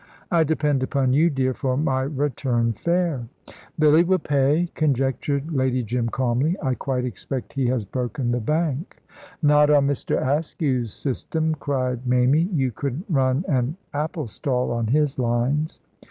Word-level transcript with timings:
"I 0.31 0.43
depend 0.43 0.81
upon 0.81 1.13
you, 1.13 1.29
dear, 1.29 1.53
for 1.53 1.77
my 1.77 2.01
return 2.01 2.73
fare." 2.73 3.27
"Billy 3.77 4.03
will 4.03 4.17
pay," 4.17 4.67
conjectured 4.73 5.51
Lady 5.51 5.83
Jim, 5.83 6.09
calmly: 6.09 6.57
"I 6.59 6.73
quite 6.73 7.05
expect 7.05 7.53
he 7.53 7.67
has 7.67 7.85
broken 7.85 8.31
the 8.31 8.39
bank." 8.39 8.97
"Not 9.43 9.69
on 9.69 9.85
Mr. 9.85 10.17
Askew's 10.19 10.91
system," 10.91 11.53
cried 11.53 12.07
Mamie; 12.07 12.49
"you 12.51 12.71
couldn't 12.71 13.05
run 13.09 13.45
an 13.47 13.77
apple 13.93 14.25
stall 14.25 14.71
on 14.71 14.87
his 14.87 15.19
lines." 15.19 15.79